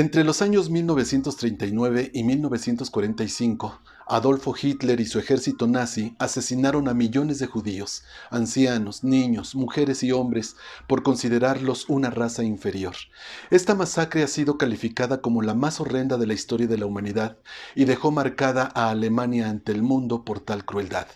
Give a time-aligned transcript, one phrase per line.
[0.00, 7.38] Entre los años 1939 y 1945, Adolfo Hitler y su ejército nazi asesinaron a millones
[7.38, 10.56] de judíos, ancianos, niños, mujeres y hombres,
[10.88, 12.94] por considerarlos una raza inferior.
[13.50, 17.36] Esta masacre ha sido calificada como la más horrenda de la historia de la humanidad
[17.74, 21.08] y dejó marcada a Alemania ante el mundo por tal crueldad.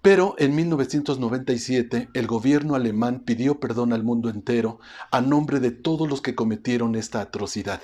[0.00, 4.78] Pero en 1997 el gobierno alemán pidió perdón al mundo entero
[5.10, 7.82] a nombre de todos los que cometieron esta atrocidad.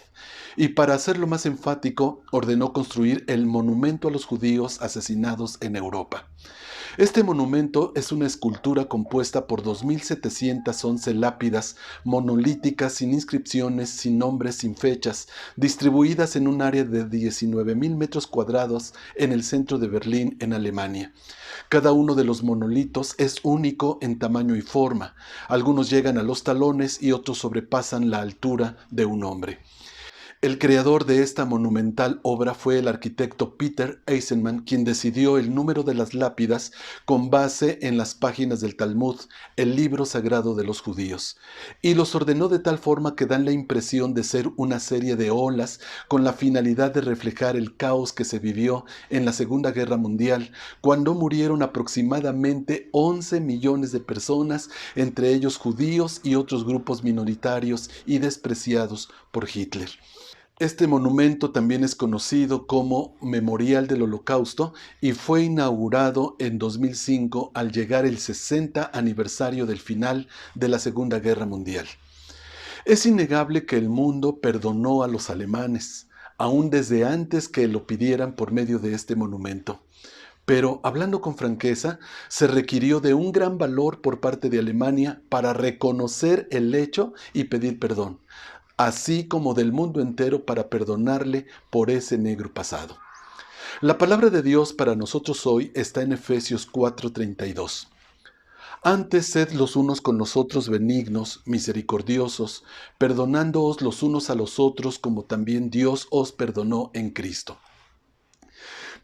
[0.57, 6.29] Y para hacerlo más enfático, ordenó construir el monumento a los judíos asesinados en Europa.
[6.97, 14.77] Este monumento es una escultura compuesta por 2.711 lápidas monolíticas sin inscripciones, sin nombres, sin
[14.77, 15.27] fechas,
[15.57, 21.13] distribuidas en un área de 19.000 metros cuadrados en el centro de Berlín, en Alemania.
[21.69, 25.17] Cada uno de los monolitos es único en tamaño y forma.
[25.49, 29.59] Algunos llegan a los talones y otros sobrepasan la altura de un hombre.
[30.45, 35.85] El creador de esta monumental obra fue el arquitecto Peter Eisenman, quien decidió el número
[35.85, 36.73] de las lápidas
[37.07, 39.19] con base en las páginas del Talmud,
[39.57, 41.39] el libro sagrado de los judíos,
[41.81, 45.31] y los ordenó de tal forma que dan la impresión de ser una serie de
[45.31, 49.97] olas con la finalidad de reflejar el caos que se vivió en la Segunda Guerra
[49.97, 57.89] Mundial, cuando murieron aproximadamente 11 millones de personas, entre ellos judíos y otros grupos minoritarios
[58.05, 59.89] y despreciados por Hitler.
[60.61, 67.73] Este monumento también es conocido como Memorial del Holocausto y fue inaugurado en 2005 al
[67.73, 71.89] llegar el 60 aniversario del final de la Segunda Guerra Mundial.
[72.85, 76.07] Es innegable que el mundo perdonó a los alemanes,
[76.39, 79.83] aún desde antes que lo pidieran por medio de este monumento.
[80.45, 81.99] Pero, hablando con franqueza,
[82.29, 87.45] se requirió de un gran valor por parte de Alemania para reconocer el hecho y
[87.45, 88.21] pedir perdón
[88.77, 92.97] así como del mundo entero para perdonarle por ese negro pasado.
[93.81, 97.89] La palabra de Dios para nosotros hoy está en Efesios 4:32.
[98.83, 102.65] Antes sed los unos con los otros benignos, misericordiosos,
[102.99, 107.59] perdonándoos los unos a los otros como también Dios os perdonó en Cristo.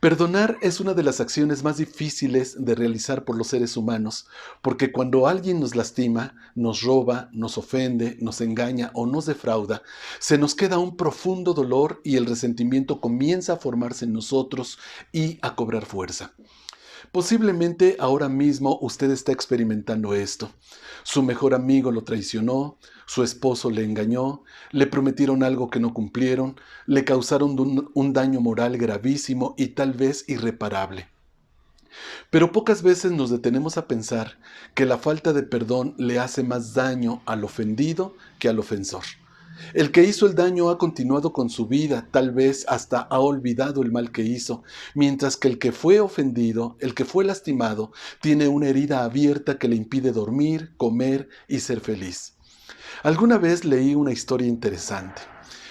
[0.00, 4.26] Perdonar es una de las acciones más difíciles de realizar por los seres humanos,
[4.62, 9.82] porque cuando alguien nos lastima, nos roba, nos ofende, nos engaña o nos defrauda,
[10.18, 14.78] se nos queda un profundo dolor y el resentimiento comienza a formarse en nosotros
[15.12, 16.32] y a cobrar fuerza.
[17.12, 20.52] Posiblemente ahora mismo usted está experimentando esto.
[21.02, 26.54] Su mejor amigo lo traicionó, su esposo le engañó, le prometieron algo que no cumplieron,
[26.86, 31.08] le causaron un, daño moral gravísimo y tal vez irreparable.
[32.30, 34.38] Pero pocas veces nos detenemos a pensar
[34.74, 39.02] que la falta de perdón le hace más daño al ofendido que al ofensor.
[39.74, 43.82] El que hizo el daño ha continuado con su vida, tal vez hasta ha olvidado
[43.82, 44.62] el mal que hizo,
[44.94, 49.68] mientras que el que fue ofendido, el que fue lastimado, tiene una herida abierta que
[49.68, 52.34] le impide dormir, comer y ser feliz.
[53.02, 55.22] Alguna vez leí una historia interesante.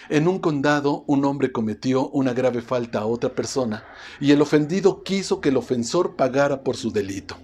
[0.09, 3.83] En un condado, un hombre cometió una grave falta a otra persona
[4.19, 7.37] y el ofendido quiso que el ofensor pagara por su delito.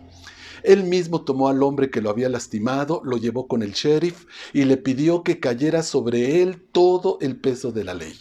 [0.65, 4.65] Él mismo tomó al hombre que lo había lastimado, lo llevó con el sheriff y
[4.65, 8.15] le pidió que cayera sobre él todo el peso de la ley.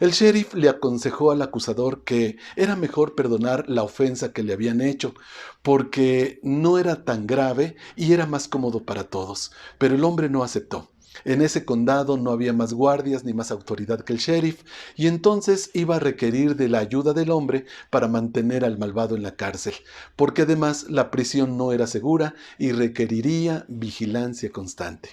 [0.00, 4.80] El sheriff le aconsejó al acusador que era mejor perdonar la ofensa que le habían
[4.80, 5.14] hecho,
[5.62, 10.42] porque no era tan grave y era más cómodo para todos, pero el hombre no
[10.42, 10.89] aceptó.
[11.24, 14.62] En ese condado no había más guardias ni más autoridad que el sheriff,
[14.96, 19.22] y entonces iba a requerir de la ayuda del hombre para mantener al malvado en
[19.22, 19.74] la cárcel,
[20.16, 25.10] porque además la prisión no era segura y requeriría vigilancia constante.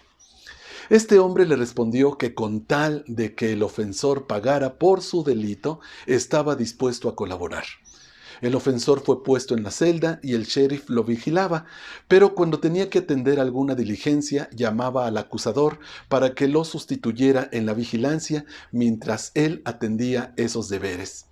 [0.89, 5.81] Este hombre le respondió que con tal de que el ofensor pagara por su delito,
[6.05, 7.65] estaba dispuesto a colaborar.
[8.41, 11.65] El ofensor fue puesto en la celda y el sheriff lo vigilaba,
[12.07, 17.65] pero cuando tenía que atender alguna diligencia llamaba al acusador para que lo sustituyera en
[17.65, 21.25] la vigilancia mientras él atendía esos deberes.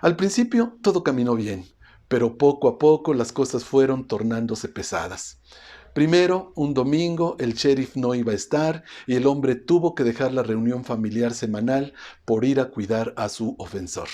[0.00, 1.66] Al principio todo caminó bien,
[2.06, 5.40] pero poco a poco las cosas fueron tornándose pesadas.
[5.92, 10.32] Primero, un domingo, el sheriff no iba a estar y el hombre tuvo que dejar
[10.32, 11.94] la reunión familiar semanal
[12.24, 14.08] por ir a cuidar a su ofensor.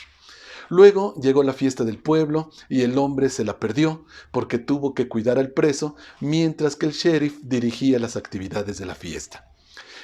[0.77, 5.07] Luego llegó la fiesta del pueblo y el hombre se la perdió porque tuvo que
[5.07, 9.49] cuidar al preso mientras que el sheriff dirigía las actividades de la fiesta.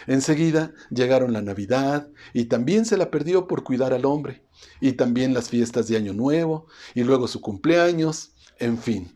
[0.06, 4.44] Enseguida llegaron la Navidad y también se la perdió por cuidar al hombre,
[4.81, 8.31] y también las fiestas de Año Nuevo, y luego su cumpleaños,
[8.61, 9.12] en fin.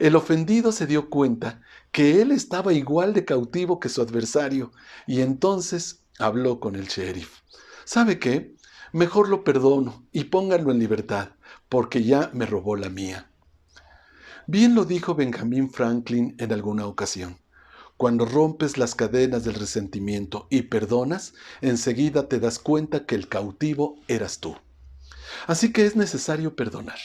[0.00, 1.60] El ofendido se dio cuenta
[1.92, 4.72] que él estaba igual de cautivo que su adversario,
[5.06, 7.46] y entonces habló con el sheriff.
[7.86, 8.55] ¿sabe qué?
[8.96, 11.32] Mejor lo perdono y pónganlo en libertad,
[11.68, 13.30] porque ya me robó la mía.
[14.46, 17.36] Bien lo dijo Benjamin Franklin en alguna ocasión.
[17.98, 23.96] Cuando rompes las cadenas del resentimiento y perdonas, enseguida te das cuenta que el cautivo
[24.08, 24.56] eras tú.
[25.46, 26.98] Así que es necesario perdonar.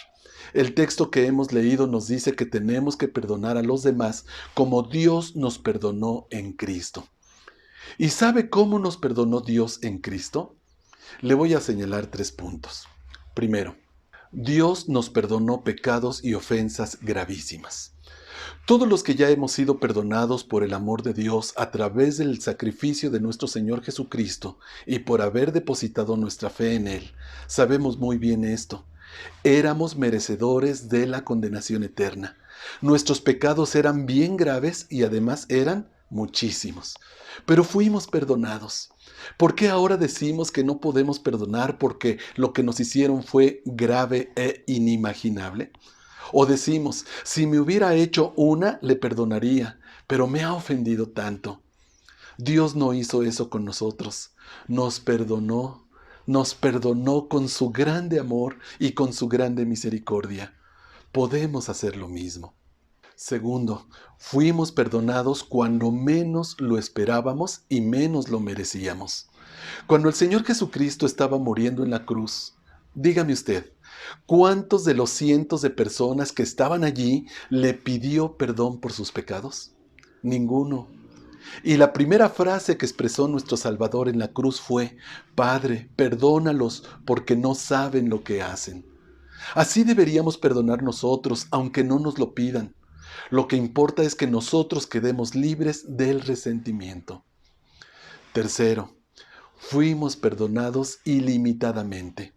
[0.53, 4.83] El texto que hemos leído nos dice que tenemos que perdonar a los demás como
[4.83, 7.09] Dios nos perdonó en Cristo.
[7.97, 10.55] ¿Y sabe cómo nos perdonó Dios en Cristo?
[11.21, 12.87] Le voy a señalar tres puntos.
[13.33, 13.75] Primero,
[14.31, 17.93] Dios nos perdonó pecados y ofensas gravísimas.
[18.65, 22.41] Todos los que ya hemos sido perdonados por el amor de Dios a través del
[22.41, 27.11] sacrificio de nuestro Señor Jesucristo y por haber depositado nuestra fe en Él,
[27.47, 28.85] sabemos muy bien esto.
[29.43, 32.37] Éramos merecedores de la condenación eterna.
[32.81, 36.95] Nuestros pecados eran bien graves y además eran muchísimos.
[37.45, 38.89] Pero fuimos perdonados.
[39.37, 44.31] ¿Por qué ahora decimos que no podemos perdonar porque lo que nos hicieron fue grave
[44.35, 45.71] e inimaginable?
[46.33, 51.61] O decimos, si me hubiera hecho una, le perdonaría, pero me ha ofendido tanto.
[52.37, 54.31] Dios no hizo eso con nosotros,
[54.67, 55.87] nos perdonó,
[56.25, 60.53] nos perdonó con su grande amor y con su grande misericordia.
[61.11, 62.53] Podemos hacer lo mismo.
[63.23, 63.85] Segundo,
[64.17, 69.29] fuimos perdonados cuando menos lo esperábamos y menos lo merecíamos.
[69.85, 72.55] Cuando el Señor Jesucristo estaba muriendo en la cruz,
[72.95, 73.73] dígame usted,
[74.25, 79.71] ¿cuántos de los cientos de personas que estaban allí le pidió perdón por sus pecados?
[80.23, 80.87] Ninguno.
[81.63, 84.97] Y la primera frase que expresó nuestro Salvador en la cruz fue,
[85.35, 88.83] Padre, perdónalos porque no saben lo que hacen.
[89.53, 92.73] Así deberíamos perdonar nosotros, aunque no nos lo pidan.
[93.29, 97.23] Lo que importa es que nosotros quedemos libres del resentimiento.
[98.33, 98.93] Tercero,
[99.57, 102.33] fuimos perdonados ilimitadamente.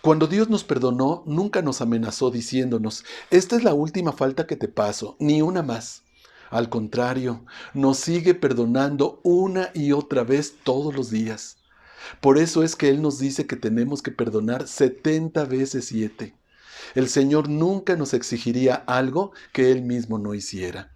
[0.00, 4.68] Cuando Dios nos perdonó, nunca nos amenazó diciéndonos, esta es la última falta que te
[4.68, 6.02] paso, ni una más.
[6.50, 11.58] Al contrario, nos sigue perdonando una y otra vez todos los días.
[12.20, 16.34] Por eso es que Él nos dice que tenemos que perdonar 70 veces siete
[16.94, 20.94] el Señor nunca nos exigiría algo que Él mismo no hiciera.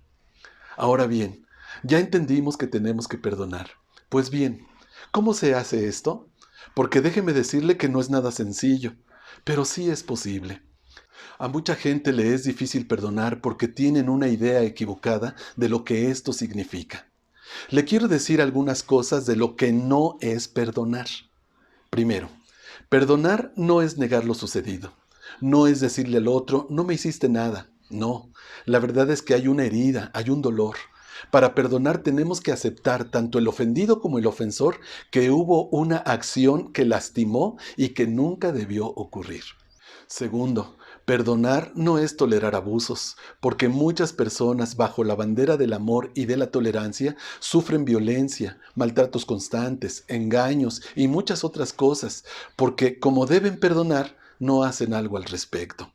[0.77, 1.47] Ahora bien,
[1.83, 3.71] ya entendimos que tenemos que perdonar.
[4.09, 4.67] Pues bien,
[5.11, 6.29] ¿cómo se hace esto?
[6.75, 8.95] Porque déjeme decirle que no es nada sencillo,
[9.45, 10.63] pero sí es posible.
[11.39, 16.11] A mucha gente le es difícil perdonar porque tienen una idea equivocada de lo que
[16.11, 17.11] esto significa.
[17.71, 21.09] Le quiero decir algunas cosas de lo que no es perdonar.
[21.89, 22.29] Primero,
[22.89, 24.93] perdonar no es negar lo sucedido.
[25.41, 27.71] No es decirle al otro, no me hiciste nada.
[27.91, 28.31] No,
[28.67, 30.77] la verdad es que hay una herida, hay un dolor.
[31.31, 34.81] Para perdonar tenemos que aceptar tanto el ofendido como el ofensor
[35.11, 39.43] que hubo una acción que lastimó y que nunca debió ocurrir.
[40.07, 46.27] Segundo, perdonar no es tolerar abusos, porque muchas personas bajo la bandera del amor y
[46.27, 52.25] de la tolerancia sufren violencia, maltratos constantes, engaños y muchas otras cosas,
[52.57, 55.93] porque como deben perdonar, no hacen algo al respecto.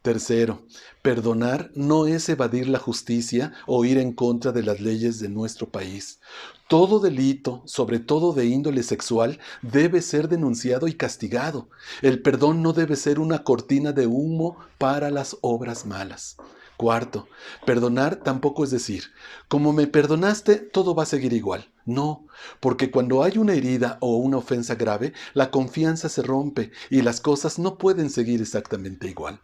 [0.00, 0.64] Tercero,
[1.02, 5.68] perdonar no es evadir la justicia o ir en contra de las leyes de nuestro
[5.68, 6.20] país.
[6.68, 11.68] Todo delito, sobre todo de índole sexual, debe ser denunciado y castigado.
[12.00, 16.36] El perdón no debe ser una cortina de humo para las obras malas.
[16.78, 17.26] Cuarto,
[17.66, 19.10] perdonar tampoco es decir,
[19.48, 21.72] como me perdonaste, todo va a seguir igual.
[21.86, 22.28] No,
[22.60, 27.20] porque cuando hay una herida o una ofensa grave, la confianza se rompe y las
[27.20, 29.40] cosas no pueden seguir exactamente igual.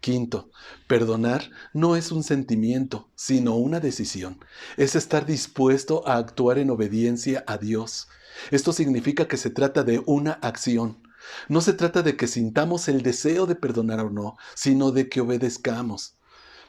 [0.00, 0.48] Quinto,
[0.86, 4.42] perdonar no es un sentimiento, sino una decisión.
[4.78, 8.08] Es estar dispuesto a actuar en obediencia a Dios.
[8.50, 11.02] Esto significa que se trata de una acción.
[11.50, 15.20] No se trata de que sintamos el deseo de perdonar o no, sino de que
[15.20, 16.16] obedezcamos.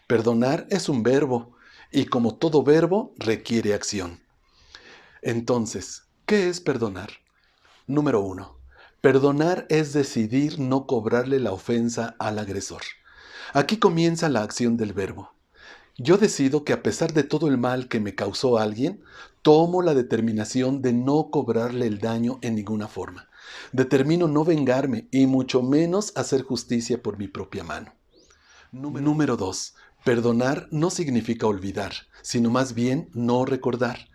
[0.07, 1.55] Perdonar es un verbo
[1.91, 4.21] y como todo verbo requiere acción.
[5.24, 7.09] Entonces, ¿qué es perdonar?
[7.88, 8.59] Número uno,
[9.01, 12.83] perdonar es decidir no cobrarle la ofensa al agresor.
[13.53, 15.31] Aquí comienza la acción del verbo.
[15.97, 19.01] Yo decido que a pesar de todo el mal que me causó alguien,
[19.41, 23.27] tomo la determinación de no cobrarle el daño en ninguna forma.
[23.71, 27.95] Determino no vengarme y mucho menos hacer justicia por mi propia mano.
[28.71, 29.74] Número 2.
[30.05, 34.07] Perdonar no significa olvidar, sino más bien no recordar.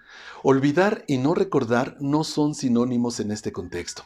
[0.42, 4.04] Olvidar y no recordar no son sinónimos en este contexto.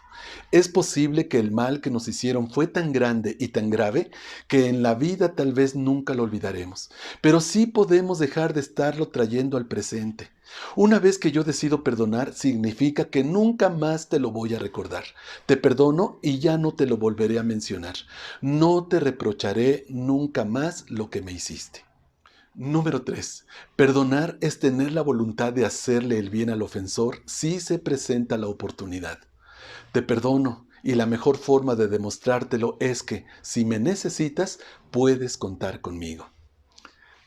[0.51, 4.11] Es posible que el mal que nos hicieron fue tan grande y tan grave
[4.49, 6.91] que en la vida tal vez nunca lo olvidaremos,
[7.21, 10.31] pero sí podemos dejar de estarlo trayendo al presente.
[10.77, 15.05] Una vez que yo decido perdonar, significa que nunca más te lo voy a recordar.
[15.47, 17.95] Te perdono y ya no te lo volveré a mencionar.
[18.41, 21.85] No te reprocharé nunca más lo que me hiciste.
[22.57, 23.47] Número 3.
[23.75, 28.47] Perdonar es tener la voluntad de hacerle el bien al ofensor si se presenta la
[28.47, 29.19] oportunidad.
[29.91, 34.61] Te perdono y la mejor forma de demostrártelo es que, si me necesitas,
[34.93, 36.31] puedes contar conmigo.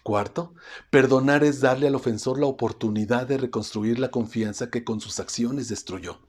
[0.01, 0.53] Cuarto,
[0.91, 5.67] perdonar es darle al ofensor la oportunidad de reconstruir la confianza que con sus acciones
[5.67, 6.21] destruyó.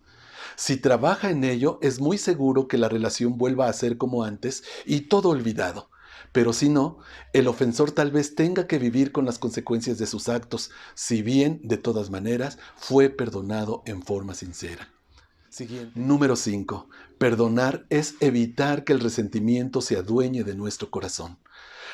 [0.56, 4.64] Si trabaja en ello, es muy seguro que la relación vuelva a ser como antes
[4.86, 5.88] y todo olvidado
[6.38, 6.98] pero si no,
[7.32, 11.60] el ofensor tal vez tenga que vivir con las consecuencias de sus actos, si bien,
[11.64, 14.88] de todas maneras, fue perdonado en forma sincera.
[15.48, 15.98] Siguiente.
[15.98, 16.88] Número 5.
[17.18, 21.40] Perdonar es evitar que el resentimiento se adueñe de nuestro corazón.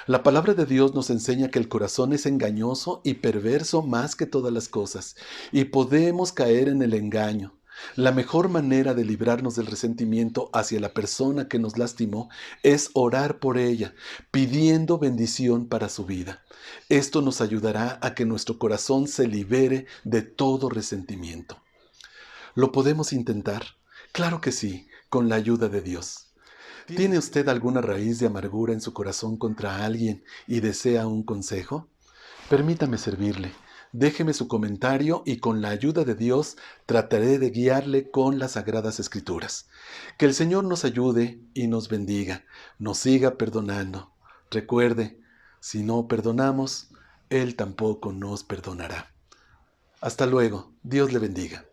[0.07, 4.27] La palabra de Dios nos enseña que el corazón es engañoso y perverso más que
[4.27, 5.17] todas las cosas,
[5.53, 7.59] y podemos caer en el engaño.
[7.97, 12.29] La mejor manera de librarnos del resentimiento hacia la persona que nos lastimó
[12.63, 13.95] es orar por ella,
[14.31, 16.43] pidiendo bendición para su vida.
[16.89, 21.63] Esto nos ayudará a que nuestro corazón se libere de todo resentimiento.
[22.55, 23.65] ¿Lo podemos intentar?
[24.13, 26.29] Claro que sí, con la ayuda de Dios.
[26.87, 31.89] ¿Tiene usted alguna raíz de amargura en su corazón contra alguien y desea un consejo?
[32.51, 33.53] Permítame servirle.
[33.97, 38.99] Déjeme su comentario y con la ayuda de Dios trataré de guiarle con las sagradas
[38.99, 39.69] escrituras.
[40.19, 42.45] Que el Señor nos ayude y nos bendiga,
[42.81, 44.13] nos siga perdonando.
[44.51, 45.21] Recuerde,
[45.61, 46.89] si no perdonamos,
[47.31, 49.15] Él tampoco nos perdonará.
[50.01, 51.65] Hasta luego, Dios le bendiga.